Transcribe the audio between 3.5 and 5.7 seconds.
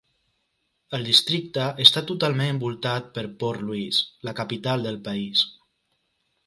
Louis, la capital del país.